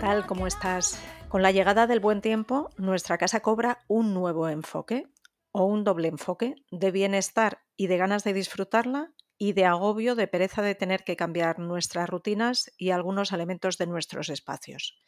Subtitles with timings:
[0.00, 0.26] Tal?
[0.26, 1.00] ¿Cómo estás?
[1.28, 5.06] Con la llegada del buen tiempo, nuestra casa cobra un nuevo enfoque
[5.52, 10.28] o un doble enfoque de bienestar y de ganas de disfrutarla y de agobio de
[10.28, 15.00] pereza de tener que cambiar nuestras rutinas y algunos elementos de nuestros espacios.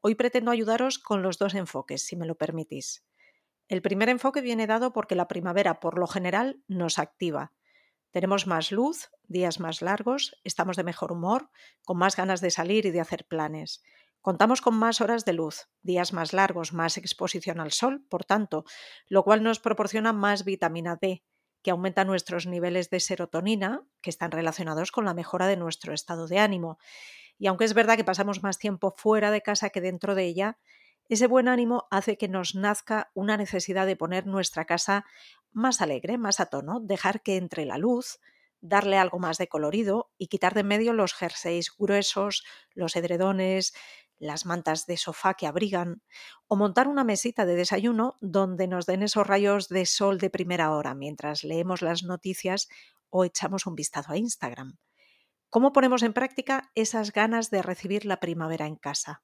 [0.00, 3.04] Hoy pretendo ayudaros con los dos enfoques, si me lo permitís.
[3.68, 7.52] El primer enfoque viene dado porque la primavera, por lo general, nos activa.
[8.10, 11.50] Tenemos más luz, días más largos, estamos de mejor humor,
[11.84, 13.82] con más ganas de salir y de hacer planes.
[14.24, 18.64] Contamos con más horas de luz, días más largos, más exposición al sol, por tanto,
[19.06, 21.22] lo cual nos proporciona más vitamina D,
[21.62, 26.26] que aumenta nuestros niveles de serotonina, que están relacionados con la mejora de nuestro estado
[26.26, 26.78] de ánimo.
[27.36, 30.58] Y aunque es verdad que pasamos más tiempo fuera de casa que dentro de ella,
[31.10, 35.04] ese buen ánimo hace que nos nazca una necesidad de poner nuestra casa
[35.52, 38.20] más alegre, más a tono, dejar que entre la luz,
[38.64, 43.74] darle algo más de colorido y quitar de medio los jerseys gruesos, los edredones,
[44.18, 46.02] las mantas de sofá que abrigan,
[46.46, 50.72] o montar una mesita de desayuno donde nos den esos rayos de sol de primera
[50.72, 52.68] hora mientras leemos las noticias
[53.10, 54.78] o echamos un vistazo a Instagram.
[55.50, 59.22] ¿Cómo ponemos en práctica esas ganas de recibir la primavera en casa?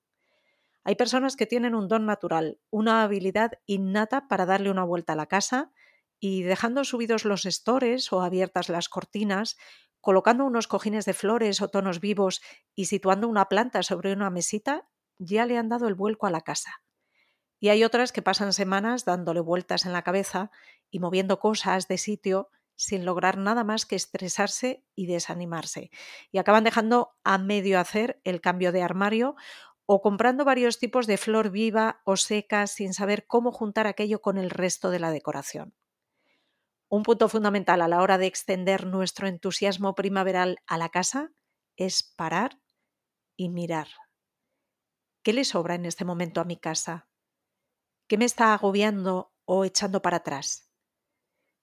[0.84, 5.16] Hay personas que tienen un don natural, una habilidad innata para darle una vuelta a
[5.16, 5.72] la casa
[6.18, 9.56] y dejando subidos los estores o abiertas las cortinas,
[10.01, 12.41] colocando unos cojines de flores o tonos vivos
[12.75, 16.41] y situando una planta sobre una mesita, ya le han dado el vuelco a la
[16.41, 16.83] casa.
[17.59, 20.51] Y hay otras que pasan semanas dándole vueltas en la cabeza
[20.91, 25.91] y moviendo cosas de sitio sin lograr nada más que estresarse y desanimarse.
[26.33, 29.36] Y acaban dejando a medio hacer el cambio de armario
[29.85, 34.39] o comprando varios tipos de flor viva o seca sin saber cómo juntar aquello con
[34.39, 35.74] el resto de la decoración.
[36.92, 41.30] Un punto fundamental a la hora de extender nuestro entusiasmo primaveral a la casa
[41.77, 42.58] es parar
[43.36, 43.86] y mirar.
[45.23, 47.08] ¿Qué le sobra en este momento a mi casa?
[48.08, 50.68] ¿Qué me está agobiando o echando para atrás?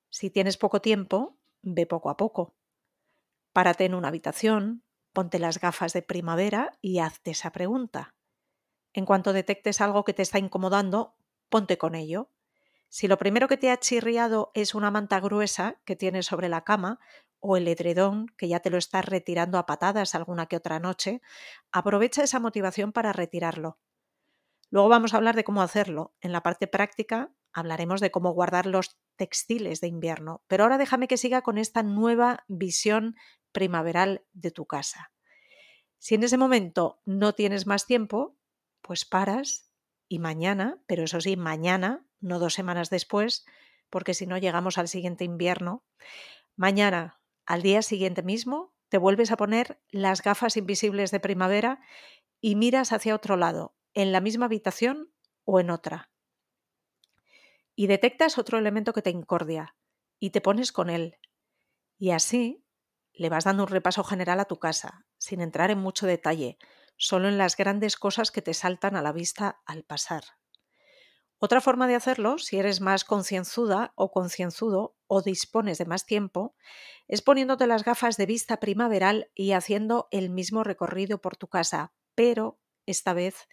[0.09, 2.55] Si tienes poco tiempo, ve poco a poco.
[3.51, 8.15] Párate en una habitación, ponte las gafas de primavera y hazte esa pregunta.
[8.93, 11.17] En cuanto detectes algo que te está incomodando,
[11.49, 12.31] ponte con ello
[12.89, 16.63] si lo primero que te ha chirriado es una manta gruesa que tienes sobre la
[16.63, 16.99] cama
[17.39, 21.21] o el edredón que ya te lo estás retirando a patadas alguna que otra noche,
[21.71, 23.77] aprovecha esa motivación para retirarlo.
[24.69, 26.13] Luego vamos a hablar de cómo hacerlo.
[26.21, 31.07] En la parte práctica hablaremos de cómo guardar los textiles de invierno, pero ahora déjame
[31.07, 33.15] que siga con esta nueva visión
[33.51, 35.11] primaveral de tu casa.
[35.99, 38.37] Si en ese momento no tienes más tiempo,
[38.81, 39.71] pues paras
[40.07, 43.45] y mañana, pero eso sí, mañana no dos semanas después,
[43.89, 45.83] porque si no llegamos al siguiente invierno.
[46.55, 51.79] Mañana, al día siguiente mismo, te vuelves a poner las gafas invisibles de primavera
[52.39, 55.11] y miras hacia otro lado, en la misma habitación
[55.43, 56.11] o en otra.
[57.75, 59.75] Y detectas otro elemento que te incordia
[60.19, 61.17] y te pones con él.
[61.97, 62.63] Y así
[63.13, 66.57] le vas dando un repaso general a tu casa, sin entrar en mucho detalle,
[66.97, 70.23] solo en las grandes cosas que te saltan a la vista al pasar.
[71.39, 76.55] Otra forma de hacerlo, si eres más concienzuda o concienzudo o dispones de más tiempo,
[77.07, 81.93] es poniéndote las gafas de vista primaveral y haciendo el mismo recorrido por tu casa,
[82.15, 83.47] pero esta vez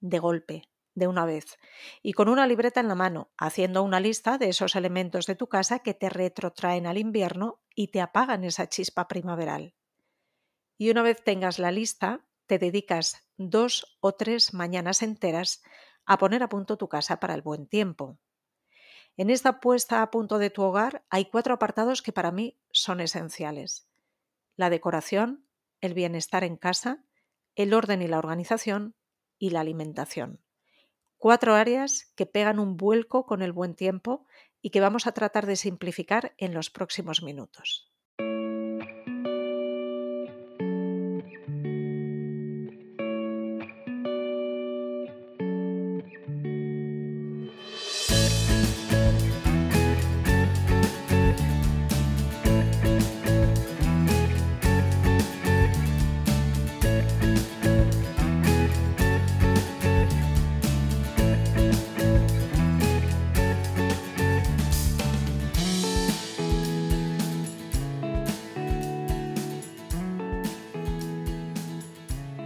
[0.00, 0.62] de golpe,
[0.94, 1.58] de una vez,
[2.02, 5.48] y con una libreta en la mano, haciendo una lista de esos elementos de tu
[5.48, 9.74] casa que te retrotraen al invierno y te apagan esa chispa primaveral.
[10.76, 15.62] Y una vez tengas la lista, te dedicas dos o tres mañanas enteras
[16.08, 18.18] a poner a punto tu casa para el buen tiempo.
[19.18, 23.00] En esta puesta a punto de tu hogar hay cuatro apartados que para mí son
[23.00, 23.86] esenciales.
[24.56, 25.44] La decoración,
[25.82, 27.04] el bienestar en casa,
[27.56, 28.94] el orden y la organización
[29.38, 30.40] y la alimentación.
[31.18, 34.24] Cuatro áreas que pegan un vuelco con el buen tiempo
[34.62, 37.92] y que vamos a tratar de simplificar en los próximos minutos.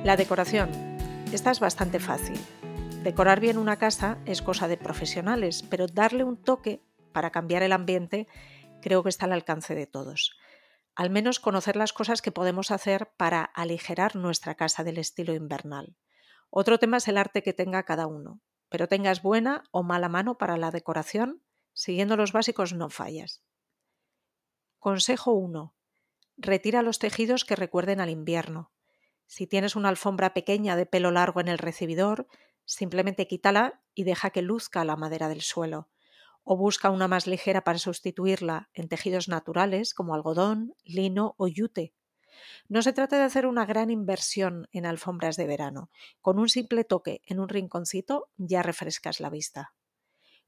[0.05, 0.69] La decoración.
[1.33, 2.37] Esta es bastante fácil.
[3.05, 6.83] Decorar bien una casa es cosa de profesionales, pero darle un toque
[7.13, 8.27] para cambiar el ambiente
[8.81, 10.37] creo que está al alcance de todos.
[10.97, 15.97] Al menos conocer las cosas que podemos hacer para aligerar nuestra casa del estilo invernal.
[16.51, 20.37] Otro tema es el arte que tenga cada uno, pero tengas buena o mala mano
[20.37, 21.45] para la decoración,
[21.75, 23.45] siguiendo los básicos no fallas.
[24.81, 25.77] Consejo 1.
[26.39, 28.73] Retira los tejidos que recuerden al invierno.
[29.35, 32.27] Si tienes una alfombra pequeña de pelo largo en el recibidor,
[32.67, 35.89] simplemente quítala y deja que luzca la madera del suelo
[36.45, 41.95] o busca una más ligera para sustituirla en tejidos naturales como algodón, lino o yute.
[42.69, 45.91] No se trata de hacer una gran inversión en alfombras de verano.
[46.21, 49.73] Con un simple toque en un rinconcito ya refrescas la vista.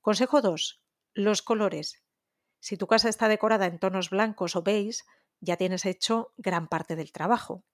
[0.03, 0.83] Consejo 2.
[1.15, 2.03] Los colores.
[2.61, 5.05] Si tu casa está decorada en tonos blancos o beige,
[5.41, 7.65] ya tienes hecho gran parte del trabajo.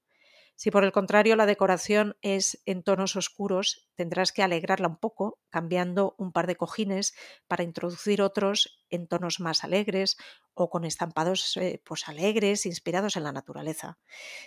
[0.63, 5.39] Si por el contrario la decoración es en tonos oscuros, tendrás que alegrarla un poco,
[5.49, 7.15] cambiando un par de cojines
[7.49, 10.19] para introducir otros en tonos más alegres
[10.53, 13.99] o con estampados eh, pues alegres, inspirados en la naturaleza.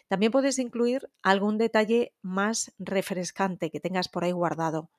[0.08, 4.92] También puedes incluir algún detalle más refrescante que tengas por ahí guardado,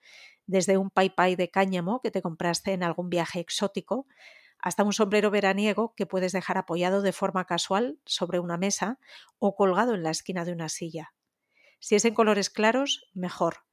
[0.46, 4.08] desde un pai de cáñamo que te compraste en algún viaje exótico
[4.58, 8.98] hasta un sombrero veraniego que puedes dejar apoyado de forma casual sobre una mesa
[9.38, 11.14] o colgado en la esquina de una silla.
[11.80, 13.64] Si es en colores claros, mejor,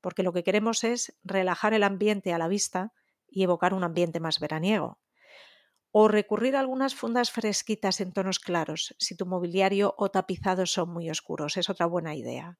[0.00, 2.92] porque lo que queremos es relajar el ambiente a la vista
[3.28, 4.98] y evocar un ambiente más veraniego.
[5.92, 10.90] O recurrir a algunas fundas fresquitas en tonos claros, si tu mobiliario o tapizado son
[10.90, 12.58] muy oscuros, es otra buena idea.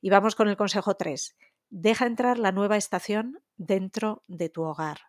[0.00, 1.36] Y vamos con el consejo 3.
[1.70, 5.07] Deja entrar la nueva estación dentro de tu hogar.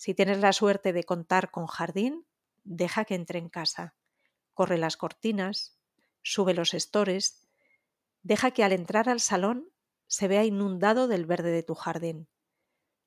[0.00, 2.24] Si tienes la suerte de contar con jardín,
[2.64, 3.94] deja que entre en casa.
[4.54, 5.78] Corre las cortinas,
[6.22, 7.46] sube los estores,
[8.22, 9.68] deja que al entrar al salón
[10.06, 12.30] se vea inundado del verde de tu jardín.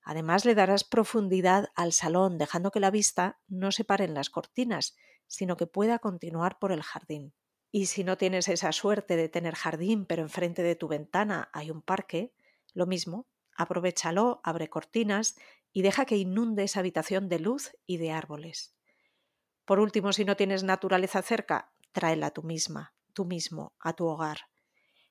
[0.04, 4.30] Además le darás profundidad al salón, dejando que la vista no se pare en las
[4.30, 7.34] cortinas, sino que pueda continuar por el jardín.
[7.72, 11.72] Y si no tienes esa suerte de tener jardín, pero enfrente de tu ventana hay
[11.72, 12.36] un parque,
[12.76, 13.26] lo mismo,
[13.56, 15.36] aprovechalo, abre cortinas
[15.74, 18.76] y deja que inunde esa habitación de luz y de árboles.
[19.66, 24.38] Por último, si no tienes naturaleza cerca, tráela tú misma, tú mismo, a tu hogar.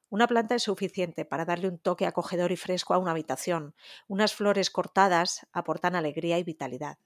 [0.09, 3.75] Una planta es suficiente para darle un toque acogedor y fresco a una habitación.
[4.09, 6.99] Unas flores cortadas aportan alegría y vitalidad.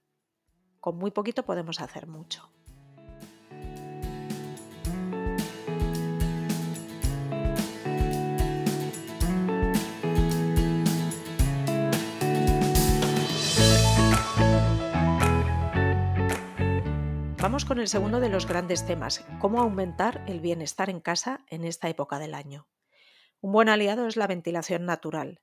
[0.81, 2.56] Con muy poquito podemos hacer mucho.
[17.47, 21.65] Vamos con el segundo de los grandes temas, cómo aumentar el bienestar en casa en
[21.65, 22.67] esta época del año.
[23.41, 25.41] Un buen aliado es la ventilación natural.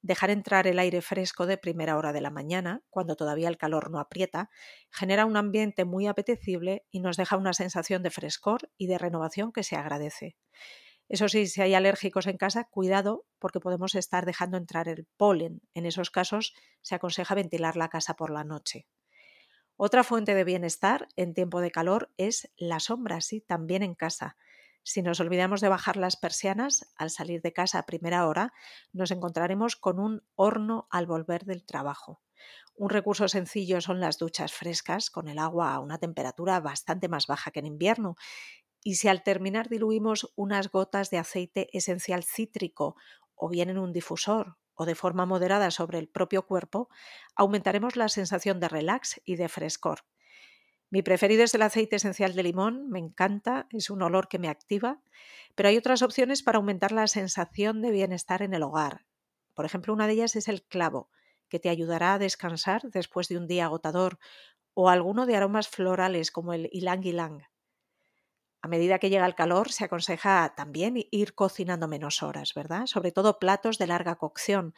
[0.00, 3.90] Dejar entrar el aire fresco de primera hora de la mañana, cuando todavía el calor
[3.90, 4.48] no aprieta,
[4.88, 9.52] genera un ambiente muy apetecible y nos deja una sensación de frescor y de renovación
[9.52, 10.38] que se agradece.
[11.10, 15.60] Eso sí, si hay alérgicos en casa, cuidado porque podemos estar dejando entrar el polen.
[15.74, 18.86] En esos casos se aconseja ventilar la casa por la noche.
[19.84, 24.36] Otra fuente de bienestar en tiempo de calor es la sombra, sí, también en casa.
[24.84, 28.52] Si nos olvidamos de bajar las persianas al salir de casa a primera hora,
[28.92, 32.22] nos encontraremos con un horno al volver del trabajo.
[32.76, 37.26] Un recurso sencillo son las duchas frescas con el agua a una temperatura bastante más
[37.26, 38.14] baja que en invierno.
[38.84, 42.94] Y si al terminar diluimos unas gotas de aceite esencial cítrico
[43.34, 46.88] o bien en un difusor o de forma moderada sobre el propio cuerpo,
[47.36, 50.00] aumentaremos la sensación de relax y de frescor.
[50.90, 54.48] Mi preferido es el aceite esencial de limón, me encanta, es un olor que me
[54.48, 55.00] activa,
[55.54, 59.06] pero hay otras opciones para aumentar la sensación de bienestar en el hogar.
[59.54, 61.10] Por ejemplo, una de ellas es el clavo,
[61.48, 64.18] que te ayudará a descansar después de un día agotador,
[64.74, 67.42] o alguno de aromas florales como el ylang ylang.
[68.64, 72.86] A medida que llega el calor, se aconseja también ir cocinando menos horas, ¿verdad?
[72.86, 74.72] Sobre todo platos de larga cocción,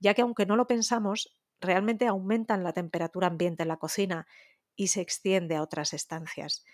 [0.00, 4.26] ya que aunque no lo pensamos, realmente aumentan la temperatura ambiente en la cocina
[4.74, 6.64] y se extiende a otras estancias.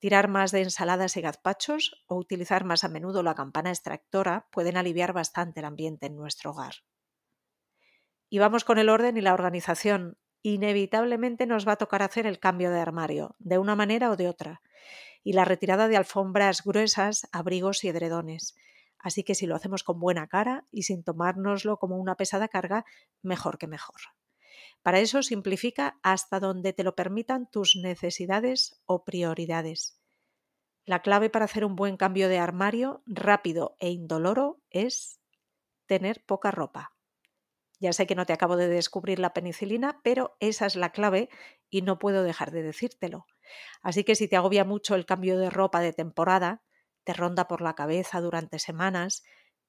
[0.00, 4.76] Tirar más de ensaladas y gazpachos o utilizar más a menudo la campana extractora pueden
[4.76, 6.74] aliviar bastante el ambiente en nuestro hogar.
[8.28, 10.18] Y vamos con el orden y la organización.
[10.42, 14.28] Inevitablemente nos va a tocar hacer el cambio de armario, de una manera o de
[14.28, 14.60] otra
[15.22, 18.54] y la retirada de alfombras gruesas, abrigos y edredones.
[18.98, 22.84] Así que si lo hacemos con buena cara y sin tomárnoslo como una pesada carga,
[23.22, 24.00] mejor que mejor.
[24.82, 30.00] Para eso simplifica hasta donde te lo permitan tus necesidades o prioridades.
[30.84, 35.20] La clave para hacer un buen cambio de armario rápido e indoloro es
[35.86, 36.92] tener poca ropa.
[37.80, 41.28] Ya sé que no te acabo de descubrir la penicilina, pero esa es la clave
[41.70, 43.26] y no puedo dejar de decírtelo.
[43.82, 46.62] Así que si te agobia mucho el cambio de ropa de temporada,
[47.04, 49.22] te ronda por la cabeza durante semanas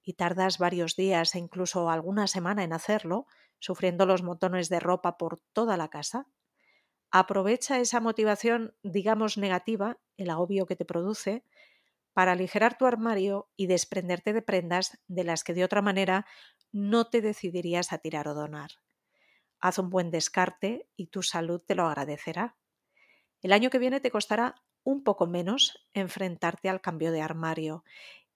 [0.03, 3.27] y tardas varios días e incluso alguna semana en hacerlo,
[3.59, 6.27] sufriendo los montones de ropa por toda la casa,
[7.11, 11.43] aprovecha esa motivación, digamos, negativa, el agobio que te produce,
[12.13, 16.25] para aligerar tu armario y desprenderte de prendas de las que de otra manera
[16.71, 18.71] no te decidirías a tirar o donar.
[19.59, 22.55] Haz un buen descarte y tu salud te lo agradecerá.
[23.41, 27.83] El año que viene te costará un poco menos enfrentarte al cambio de armario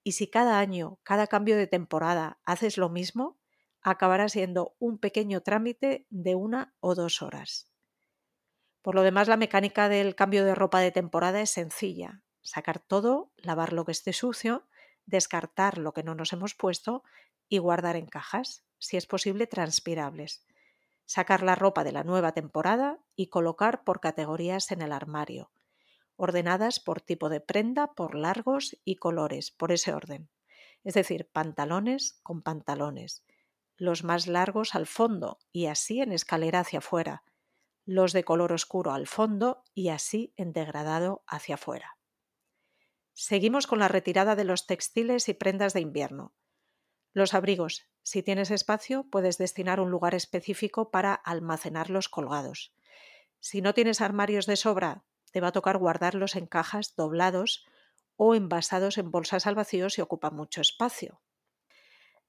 [0.04, 3.40] y si cada año, cada cambio de temporada haces lo mismo,
[3.82, 7.72] acabará siendo un pequeño trámite de una o dos horas.
[8.84, 12.22] Por lo demás, la mecánica del cambio de ropa de temporada es sencilla.
[12.42, 14.68] Sacar todo, lavar lo que esté sucio,
[15.08, 17.04] descartar lo que no nos hemos puesto
[17.50, 20.46] y guardar en cajas, si es posible transpirables.
[21.06, 25.52] Sacar la ropa de la nueva temporada y colocar por categorías en el armario,
[26.16, 30.30] ordenadas por tipo de prenda, por largos y colores, por ese orden.
[30.84, 33.24] Es decir, pantalones con pantalones,
[33.78, 37.24] los más largos al fondo y así en escalera hacia afuera,
[37.86, 41.98] los de color oscuro al fondo y así en degradado hacia afuera.
[43.14, 46.34] Seguimos con la retirada de los textiles y prendas de invierno.
[47.16, 47.86] Los abrigos.
[48.04, 52.76] Si tienes espacio, puedes destinar un lugar específico para almacenarlos colgados.
[53.40, 57.66] Si no tienes armarios de sobra, te va a tocar guardarlos en cajas doblados
[58.18, 61.22] o envasados en bolsas al vacío si ocupan mucho espacio.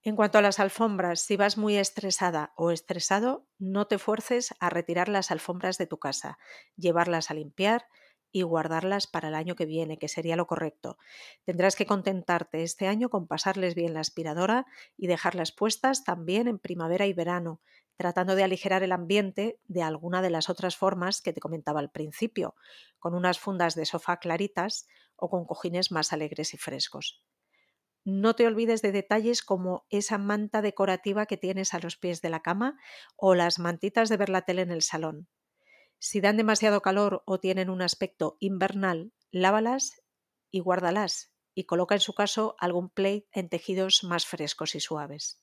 [0.04, 4.70] En cuanto a las alfombras, si vas muy estresada o estresado, no te fuerces a
[4.70, 6.38] retirar las alfombras de tu casa,
[6.76, 7.88] llevarlas a limpiar,
[8.32, 10.98] y guardarlas para el año que viene, que sería lo correcto.
[11.44, 14.66] Tendrás que contentarte este año con pasarles bien la aspiradora
[14.96, 17.60] y dejarlas puestas también en primavera y verano,
[17.96, 21.90] tratando de aligerar el ambiente de alguna de las otras formas que te comentaba al
[21.90, 22.54] principio,
[22.98, 27.22] con unas fundas de sofá claritas o con cojines más alegres y frescos.
[28.06, 32.30] No te olvides de detalles como esa manta decorativa que tienes a los pies de
[32.30, 32.78] la cama
[33.16, 35.28] o las mantitas de ver la tele en el salón.
[35.98, 40.02] Si dan demasiado calor o tienen un aspecto invernal, lávalas
[40.50, 45.42] y guárdalas y coloca en su caso algún plate en tejidos más frescos y suaves.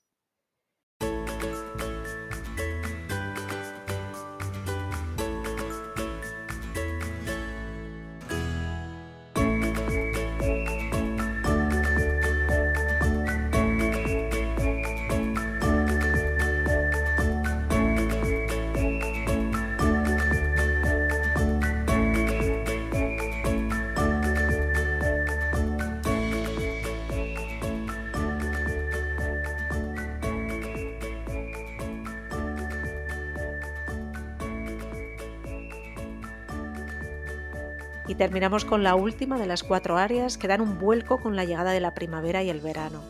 [38.14, 41.46] Y terminamos con la última de las cuatro áreas que dan un vuelco con la
[41.46, 43.02] llegada de la primavera y el verano,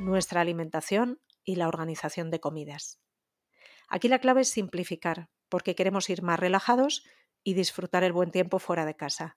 [0.00, 2.98] nuestra alimentación y la organización de comidas.
[3.90, 7.04] Aquí la clave es simplificar, porque queremos ir más relajados
[7.44, 9.36] y disfrutar el buen tiempo fuera de casa.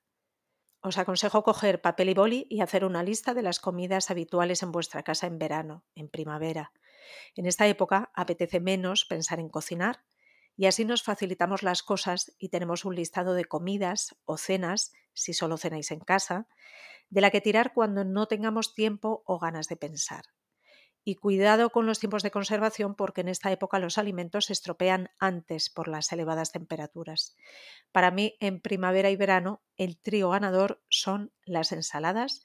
[0.79, 4.71] Os aconsejo coger papel y boli y hacer una lista de las comidas habituales en
[4.71, 6.71] vuestra casa en verano, en primavera.
[7.35, 10.05] En esta época apetece menos pensar en cocinar
[10.61, 15.33] y así nos facilitamos las cosas y tenemos un listado de comidas o cenas, si
[15.33, 16.47] solo cenáis en casa,
[17.09, 20.21] de la que tirar cuando no tengamos tiempo o ganas de pensar.
[21.03, 25.09] Y cuidado con los tiempos de conservación porque en esta época los alimentos se estropean
[25.17, 27.35] antes por las elevadas temperaturas.
[27.91, 32.43] Para mí, en primavera y verano, el trío ganador son las ensaladas,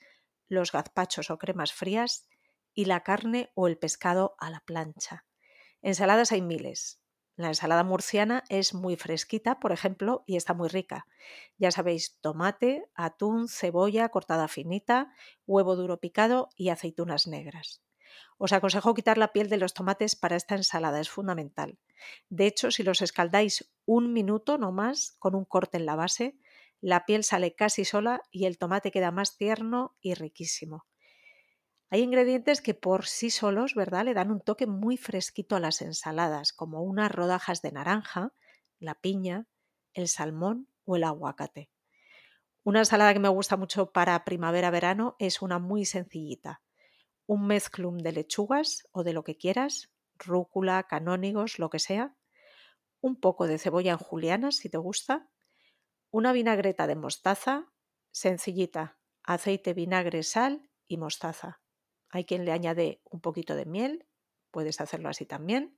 [0.48, 2.26] los gazpachos o cremas frías
[2.72, 5.26] y la carne o el pescado a la plancha.
[5.82, 7.02] Ensaladas hay miles,
[7.36, 11.06] la ensalada murciana es muy fresquita, por ejemplo, y está muy rica.
[11.58, 15.12] Ya sabéis, tomate, atún, cebolla cortada finita,
[15.46, 17.82] huevo duro picado y aceitunas negras.
[18.38, 21.78] Os aconsejo quitar la piel de los tomates para esta ensalada, es fundamental.
[22.28, 26.38] De hecho, si los escaldáis un minuto no más con un corte en la base,
[26.80, 30.86] la piel sale casi sola y el tomate queda más tierno y riquísimo.
[31.90, 35.82] Hay ingredientes que por sí solos, ¿verdad?, le dan un toque muy fresquito a las
[35.82, 38.32] ensaladas, como unas rodajas de naranja,
[38.78, 39.46] la piña,
[39.94, 41.70] el salmón o el aguacate.
[42.64, 46.62] Una ensalada que me gusta mucho para primavera-verano es una muy sencillita.
[47.26, 52.16] Un mezclum de lechugas o de lo que quieras, rúcula, canónigos, lo que sea.
[53.00, 55.28] Un poco de cebolla en julianas si te gusta.
[56.10, 57.72] Una vinagreta de mostaza,
[58.12, 61.60] sencillita, aceite, vinagre, sal y mostaza.
[62.16, 64.06] Hay quien le añade un poquito de miel,
[64.50, 65.76] puedes hacerlo así también,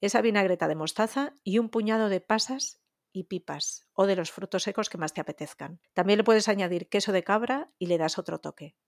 [0.00, 2.80] esa vinagreta de mostaza y un puñado de pasas
[3.12, 5.82] y pipas o de los frutos secos que más te apetezcan.
[5.92, 8.78] También le puedes añadir queso de cabra y le das otro toque.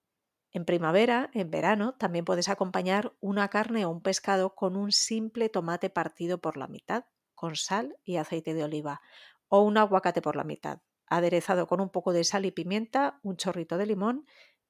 [0.52, 5.50] En primavera, en verano, también puedes acompañar una carne o un pescado con un simple
[5.50, 9.02] tomate partido por la mitad, con sal y aceite de oliva,
[9.48, 13.36] o un aguacate por la mitad, aderezado con un poco de sal y pimienta, un
[13.36, 14.24] chorrito de limón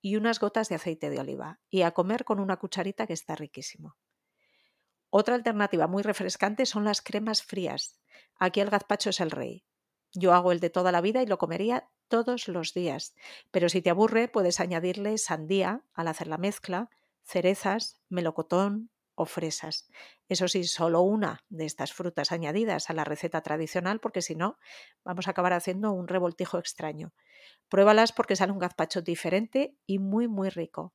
[0.07, 3.35] y unas gotas de aceite de oliva, y a comer con una cucharita que está
[3.35, 3.97] riquísimo.
[5.11, 7.99] Otra alternativa muy refrescante son las cremas frías.
[8.37, 9.65] Aquí el gazpacho es el rey.
[10.13, 13.17] Yo hago el de toda la vida y lo comería todos los días,
[13.51, 16.89] pero si te aburre puedes añadirle sandía al hacer la mezcla,
[17.25, 19.89] cerezas, melocotón o fresas.
[20.29, 24.59] Eso sí, solo una de estas frutas añadidas a la receta tradicional porque si no
[25.05, 27.13] vamos a acabar haciendo un revoltijo extraño.
[27.69, 30.95] Pruébalas porque sale un gazpacho diferente y muy muy rico.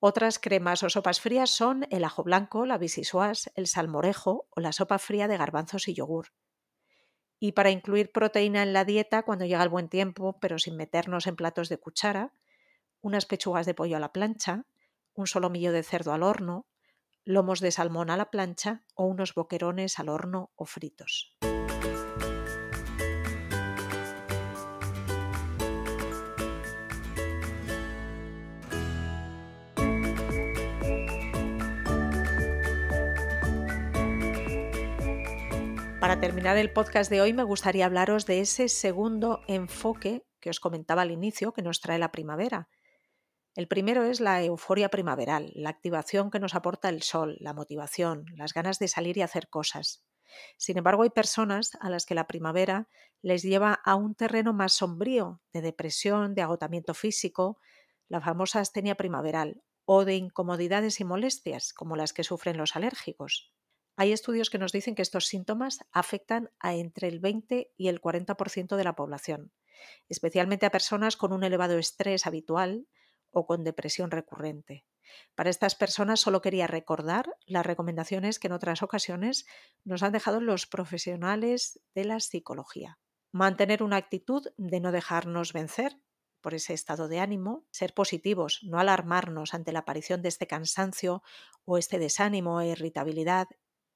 [0.00, 4.72] Otras cremas o sopas frías son el ajo blanco, la bisisuas, el salmorejo o la
[4.72, 6.28] sopa fría de garbanzos y yogur.
[7.38, 11.26] Y para incluir proteína en la dieta cuando llega el buen tiempo, pero sin meternos
[11.26, 12.32] en platos de cuchara,
[13.02, 14.66] unas pechugas de pollo a la plancha,
[15.14, 16.66] un solomillo de cerdo al horno,
[17.26, 21.36] lomos de salmón a la plancha o unos boquerones al horno o fritos.
[36.00, 40.60] Para terminar el podcast de hoy me gustaría hablaros de ese segundo enfoque que os
[40.60, 42.68] comentaba al inicio que nos trae la primavera.
[43.56, 48.26] El primero es la euforia primaveral, la activación que nos aporta el sol, la motivación,
[48.36, 50.04] las ganas de salir y hacer cosas.
[50.58, 52.86] Sin embargo, hay personas a las que la primavera
[53.22, 57.58] les lleva a un terreno más sombrío, de depresión, de agotamiento físico,
[58.08, 63.54] la famosa astenia primaveral, o de incomodidades y molestias, como las que sufren los alérgicos.
[63.96, 68.02] Hay estudios que nos dicen que estos síntomas afectan a entre el 20 y el
[68.02, 69.52] 40% de la población,
[70.10, 72.86] especialmente a personas con un elevado estrés habitual
[73.36, 74.86] o con depresión recurrente.
[75.34, 79.44] Para estas personas solo quería recordar las recomendaciones que en otras ocasiones
[79.84, 82.98] nos han dejado los profesionales de la psicología.
[83.32, 86.00] Mantener una actitud de no dejarnos vencer
[86.40, 91.22] por ese estado de ánimo, ser positivos, no alarmarnos ante la aparición de este cansancio
[91.66, 93.48] o este desánimo e irritabilidad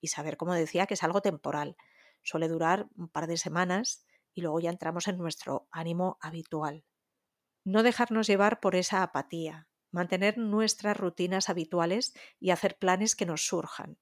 [0.03, 1.77] y saber, como decía, que es algo temporal.
[2.23, 6.85] Suele durar un par de semanas y luego ya entramos en nuestro ánimo habitual.
[7.65, 13.47] No dejarnos llevar por esa apatía, mantener nuestras rutinas habituales y hacer planes que nos
[13.47, 13.99] surjan.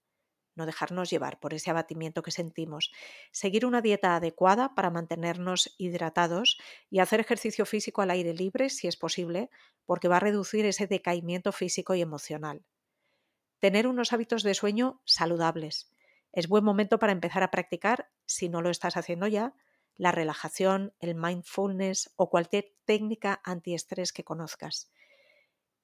[0.54, 2.90] No dejarnos llevar por ese abatimiento que sentimos.
[3.30, 6.58] Seguir una dieta adecuada para mantenernos hidratados
[6.90, 9.50] y hacer ejercicio físico al aire libre si es posible,
[9.86, 12.64] porque va a reducir ese decaimiento físico y emocional
[13.58, 15.92] tener unos hábitos de sueño saludables.
[16.32, 19.54] Es buen momento para empezar a practicar, si no lo estás haciendo ya,
[19.98, 24.90] la relajación, el mindfulness o cualquier técnica antiestrés que conozcas.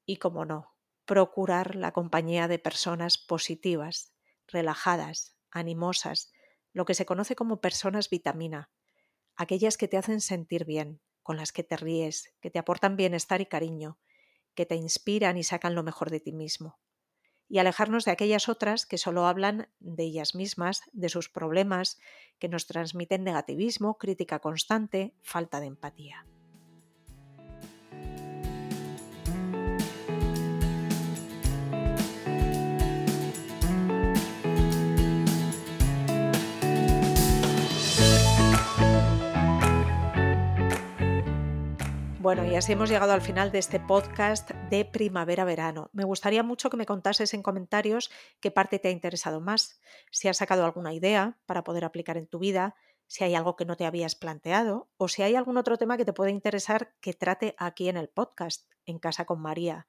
[0.07, 0.73] Y como no,
[1.05, 4.15] procurar la compañía de personas positivas,
[4.47, 6.33] relajadas, animosas,
[6.73, 8.71] lo que se conoce como personas vitamina,
[9.35, 13.41] aquellas que te hacen sentir bien, con las que te ríes, que te aportan bienestar
[13.41, 13.99] y cariño,
[14.55, 16.79] que te inspiran y sacan lo mejor de ti mismo
[17.49, 21.99] y alejarnos de aquellas otras que solo hablan de ellas mismas, de sus problemas,
[22.39, 26.27] que nos transmiten negativismo, crítica constante, falta de empatía.
[42.25, 45.91] Bueno, y así hemos llegado al final de este podcast de primavera-verano.
[45.93, 48.11] Me gustaría mucho que me contases en comentarios
[48.41, 49.79] qué parte te ha interesado más,
[50.11, 53.67] si has sacado alguna idea para poder aplicar en tu vida, si hay algo que
[53.67, 57.13] no te habías planteado o si hay algún otro tema que te puede interesar que
[57.13, 59.87] trate aquí en el podcast, en Casa con María.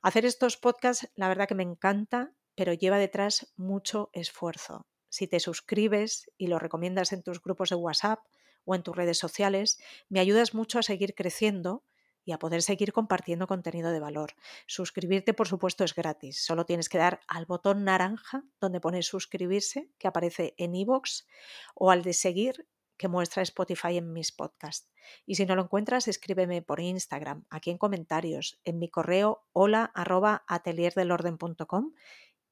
[0.00, 4.86] Hacer estos podcasts, la verdad que me encanta, pero lleva detrás mucho esfuerzo.
[5.10, 8.20] Si te suscribes y lo recomiendas en tus grupos de WhatsApp,
[8.64, 11.84] o en tus redes sociales, me ayudas mucho a seguir creciendo
[12.24, 14.34] y a poder seguir compartiendo contenido de valor.
[14.66, 16.44] Suscribirte, por supuesto, es gratis.
[16.44, 21.26] Solo tienes que dar al botón naranja donde pone suscribirse, que aparece en iVoox,
[21.74, 24.88] o al de seguir, que muestra Spotify en mis podcasts.
[25.26, 29.90] Y si no lo encuentras, escríbeme por Instagram, aquí en comentarios, en mi correo hola
[29.94, 31.94] arroba atelierdelorden.com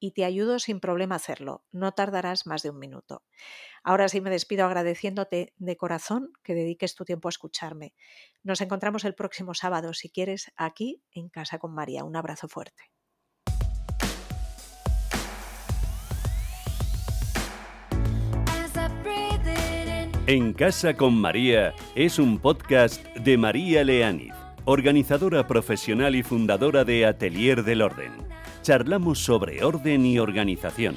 [0.01, 1.65] y te ayudo sin problema a hacerlo.
[1.71, 3.23] No tardarás más de un minuto.
[3.85, 7.95] Ahora sí me despido agradeciéndote de corazón que dediques tu tiempo a escucharme.
[8.43, 12.05] Nos encontramos el próximo sábado, si quieres, aquí en Casa con María.
[12.05, 12.83] Un abrazo fuerte.
[20.27, 24.35] En Casa con María es un podcast de María Leániz,
[24.65, 28.30] organizadora profesional y fundadora de Atelier del Orden
[28.70, 30.94] Charlamos sobre orden y organización,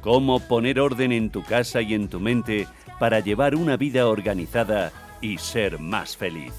[0.00, 2.68] cómo poner orden en tu casa y en tu mente
[3.00, 6.52] para llevar una vida organizada y ser más feliz.